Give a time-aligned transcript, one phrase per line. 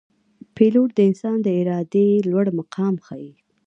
[0.55, 3.31] پیلوټ د انسان د ارادې لوړ مقام ښيي.